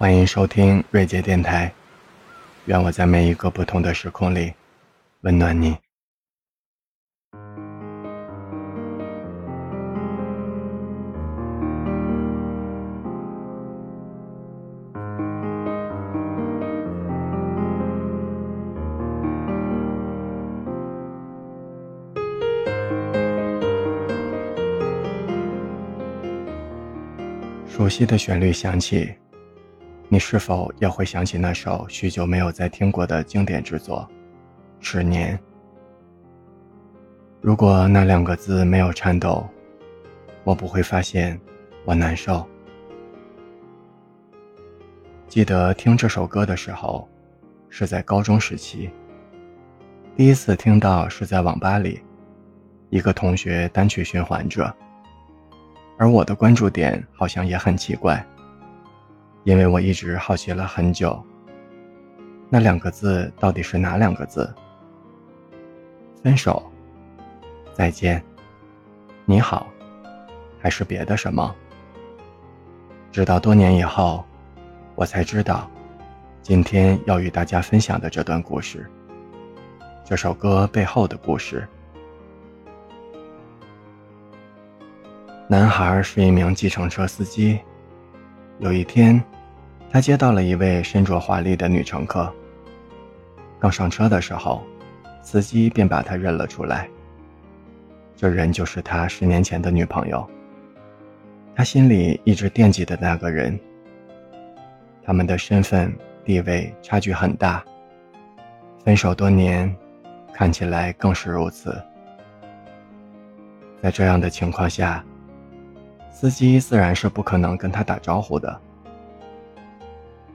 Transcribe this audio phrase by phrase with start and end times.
[0.00, 1.70] 欢迎收听瑞杰电台，
[2.64, 4.50] 愿我在每一个不同的时空里
[5.20, 5.76] 温暖你。
[27.68, 29.14] 熟悉的旋律响起。
[30.12, 34.04] 你是否也会想起那首许久没有再听过的经典之作
[34.84, 35.38] 《十年》？
[37.40, 39.48] 如果那两个字没有颤抖，
[40.42, 41.40] 我不会发现
[41.84, 42.44] 我难受。
[45.28, 47.08] 记得听这首歌的时候，
[47.68, 48.90] 是在高中时期。
[50.16, 52.02] 第一次听到是在网吧里，
[52.88, 54.74] 一个同学单曲循环着，
[55.96, 58.26] 而我的关注点好像也很奇怪。
[59.44, 61.22] 因为我一直好奇了很久，
[62.50, 64.52] 那两个字到底是哪两个字？
[66.22, 66.62] 分手、
[67.72, 68.22] 再见、
[69.24, 69.66] 你好，
[70.60, 71.54] 还是别的什么？
[73.10, 74.22] 直到多年以后，
[74.94, 75.70] 我才知道，
[76.42, 78.86] 今天要与大家分享的这段故事，
[80.04, 81.66] 这首歌背后的故事。
[85.48, 87.58] 男孩是一名计程车司机。
[88.60, 89.18] 有一天，
[89.90, 92.30] 他接到了一位身着华丽的女乘客。
[93.58, 94.62] 刚上车的时候，
[95.22, 96.86] 司机便把他认了出来。
[98.14, 100.28] 这人就是他十年前的女朋友。
[101.54, 103.58] 他心里一直惦记的那个人。
[105.02, 105.90] 他们的身份
[106.22, 107.64] 地位差距很大，
[108.84, 109.74] 分手多年，
[110.34, 111.82] 看起来更是如此。
[113.82, 115.02] 在这样的情况下。
[116.10, 118.60] 司机自然是不可能跟他打招呼的。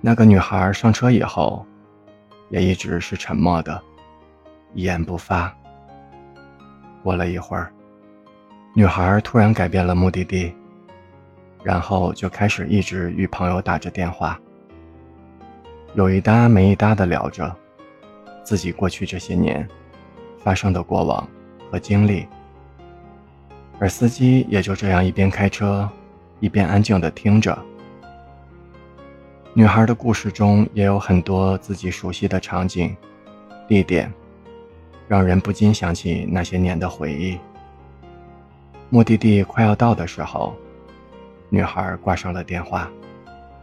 [0.01, 1.65] 那个女孩上车以后，
[2.49, 3.81] 也一直是沉默的，
[4.73, 5.55] 一言不发。
[7.03, 7.71] 过了一会儿，
[8.73, 10.53] 女孩突然改变了目的地，
[11.63, 14.39] 然后就开始一直与朋友打着电话，
[15.93, 17.55] 有一搭没一搭的聊着
[18.43, 19.67] 自己过去这些年
[20.39, 21.27] 发生的过往
[21.71, 22.27] 和经历。
[23.79, 25.89] 而司机也就这样一边开车，
[26.39, 27.57] 一边安静地听着。
[29.53, 32.95] 女孩的故事中也有很多自己熟悉的场景、
[33.67, 34.13] 地点，
[35.07, 37.37] 让人不禁想起那些年的回忆。
[38.89, 40.55] 目的地快要到的时候，
[41.49, 42.89] 女孩挂上了电话，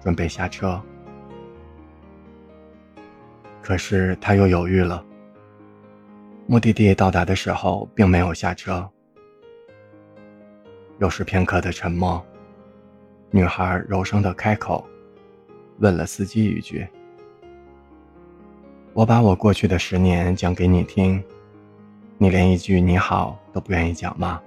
[0.02, 0.80] 准备下车。
[3.62, 5.04] 可是她又犹豫了。
[6.46, 8.88] 目的地到达的时候，并没有下车。
[11.02, 12.24] 又是片刻的沉默。
[13.32, 14.86] 女孩柔声的开口，
[15.80, 16.86] 问了司机一句
[18.94, 21.20] ：“我把我过去的十年讲给你听，
[22.18, 24.40] 你连一句你好都不愿意讲吗？”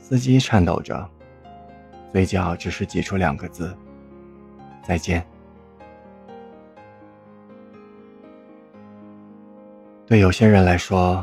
[0.00, 1.06] 司机颤抖着，
[2.10, 3.76] 嘴角只是挤出两个字
[4.82, 5.22] ：“再见。”
[10.08, 11.22] 对有些人来说，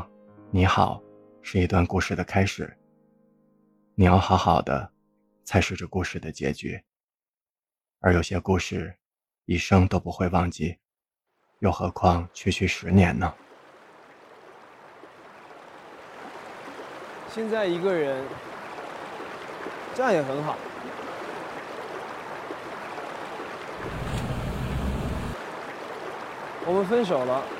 [0.52, 1.02] 你好
[1.42, 2.72] 是一段故事的开始。
[3.98, 4.92] 你要好好的，
[5.42, 6.84] 才是这故事的结局。
[8.00, 8.98] 而有些故事，
[9.46, 10.76] 一生都不会忘记，
[11.60, 13.32] 又何况区区十年呢？
[17.30, 18.22] 现在一个人，
[19.94, 20.58] 这样也很好。
[26.66, 27.55] 我们分手了。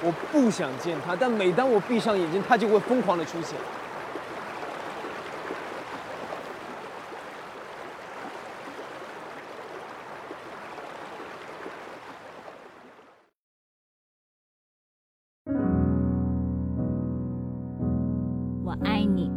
[0.00, 3.58] 我不想见他，但每当我闭上眼睛，他就会疯狂的出现。
[18.64, 19.30] 我爱你，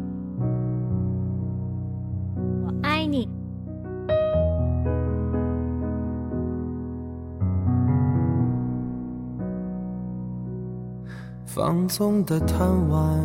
[2.63, 3.40] 我爱你。
[11.53, 13.19] 放纵的贪玩，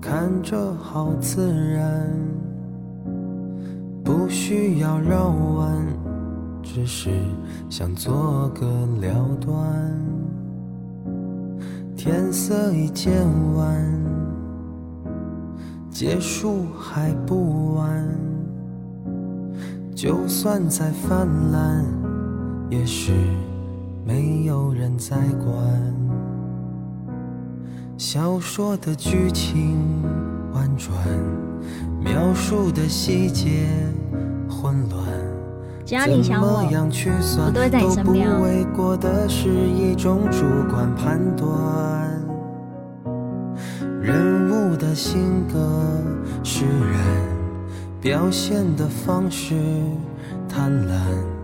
[0.00, 2.10] 看着好自然，
[4.02, 5.86] 不需要绕弯，
[6.62, 7.10] 只是
[7.68, 8.66] 想做个
[8.98, 9.54] 了断。
[11.94, 13.12] 天色已渐
[13.54, 13.84] 晚，
[15.90, 18.08] 结束还不晚，
[19.94, 21.84] 就算再泛滥，
[22.70, 23.12] 也是
[24.02, 25.14] 没有人在
[25.44, 26.05] 管。
[27.98, 29.78] 小说的剧情
[30.52, 30.94] 婉转，
[31.98, 33.66] 描述的细节
[34.50, 35.02] 混乱。
[36.22, 38.12] 怎么样去算都不
[38.42, 41.46] 为过的是一种主观判断。
[44.02, 46.02] 人物的性格
[46.44, 47.00] 是人
[47.98, 49.54] 表现的方式，
[50.46, 51.35] 贪婪。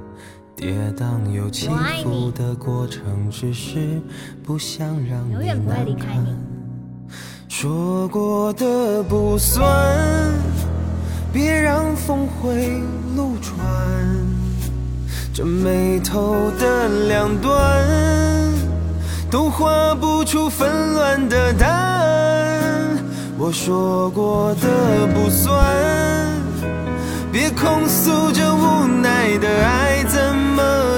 [0.63, 1.69] 跌宕又起
[2.05, 4.01] 伏的过程，只是
[4.45, 6.31] 不想让你永远不会离难堪开。
[7.49, 9.69] 说过的不算，
[11.33, 12.81] 别让峰回
[13.17, 13.59] 路转。
[15.35, 17.85] 这眉头的两端，
[19.29, 22.99] 都画不出纷乱的答案。
[23.37, 25.53] 我说过的不算，
[27.33, 30.42] 别控诉这无奈的爱怎么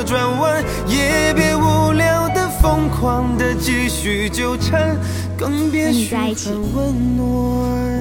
[0.04, 4.96] 转弯，也别无聊的疯狂的继续纠缠，
[5.36, 5.88] 更别。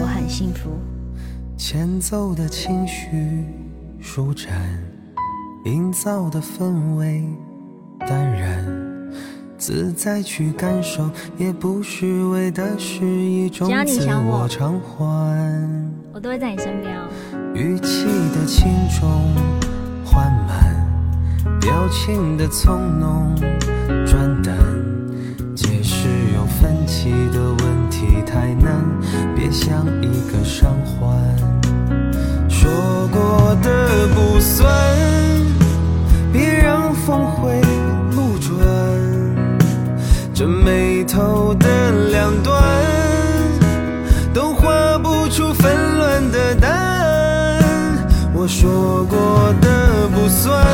[0.01, 0.71] 我很幸福。
[1.57, 3.45] 前奏的情绪
[3.99, 4.51] 舒展，
[5.65, 7.23] 营造的氛围
[7.99, 8.65] 淡然，
[9.57, 14.99] 自在去感受，也不失为的是一种我我偿还。
[16.13, 17.07] 我都会在你身边哦。
[17.55, 18.05] 语气
[18.35, 18.67] 的轻
[18.99, 19.09] 重
[20.03, 20.72] 缓慢，
[21.63, 23.33] 表情的从容
[24.05, 24.53] 转淡，
[25.55, 28.83] 解释有分歧的问题太难，
[29.33, 31.17] 别像一个伤患。
[32.49, 32.69] 说
[33.13, 34.69] 过的不算，
[36.33, 37.61] 别让峰回
[38.13, 38.59] 路转，
[40.33, 42.61] 这眉头的两端。
[44.33, 47.63] 都画不出纷乱的答案。
[48.33, 50.65] 我说过的不算，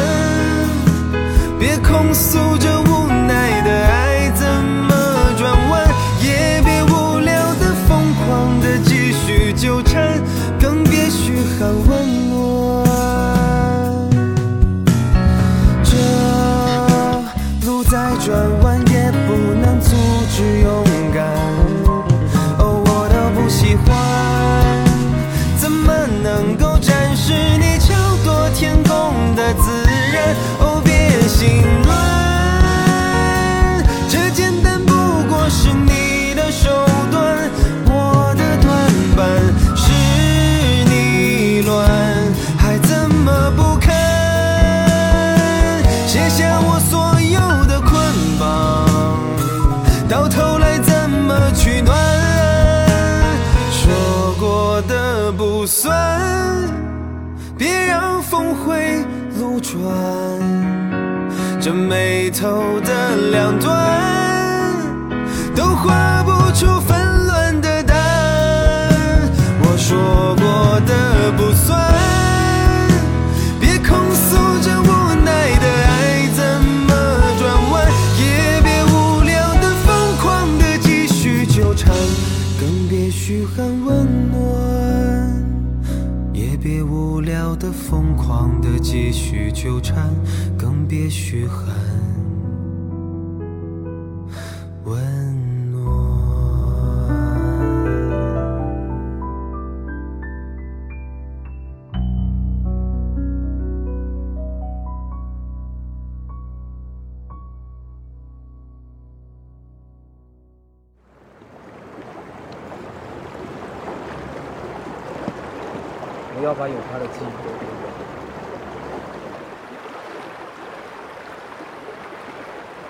[2.00, 4.96] 控诉着无奈的爱怎么
[5.38, 5.86] 转弯，
[6.22, 10.18] 也别无聊的疯狂的继续纠缠，
[10.58, 12.88] 更别嘘寒问暖。
[15.84, 15.98] 这
[17.68, 19.94] 路再转弯，也不能阻
[20.34, 21.22] 止勇敢。
[22.60, 23.90] 哦，我都不喜欢，
[25.58, 25.94] 怎么
[26.24, 27.94] 能够展示你巧
[28.24, 30.34] 夺天工的自然？
[30.62, 31.62] 哦，别心
[61.62, 63.70] 这眉头的两端，
[65.54, 66.98] 都画不出分
[91.30, 91.68] 嘘寒
[94.84, 95.00] 问
[95.72, 95.80] 暖。
[116.36, 118.19] 不要把有他的记忆都丢掉。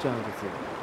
[0.01, 0.78] 这样就自由。